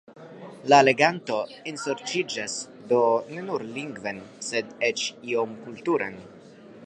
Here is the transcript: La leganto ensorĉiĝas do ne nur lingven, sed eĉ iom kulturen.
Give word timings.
La 0.73 0.77
leganto 0.87 1.35
ensorĉiĝas 1.71 2.55
do 2.93 3.03
ne 3.35 3.45
nur 3.51 3.67
lingven, 3.77 4.25
sed 4.49 4.75
eĉ 4.91 5.07
iom 5.35 5.57
kulturen. 5.67 6.19